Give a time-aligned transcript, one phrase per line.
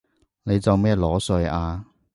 [0.41, 1.85] 你做乜裸睡啊？